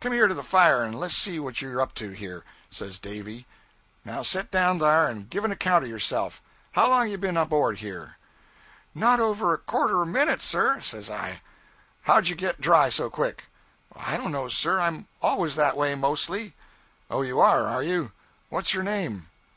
[0.00, 3.46] 'Come here to the fire, and less see what you're up to here,' says Davy.
[4.04, 6.42] 'Now set down there and give an account of yourself.
[6.72, 8.16] How long have you been aboard here?'
[8.92, 11.42] 'Not over a quarter of a minute, sir,' says I.
[12.02, 13.46] 'How did you get dry so quick?'
[13.94, 14.80] 'I don't know, sir.
[14.80, 16.54] I'm always that way, mostly.'
[17.08, 18.10] 'Oh, you are, are you.
[18.48, 19.28] What's your name?'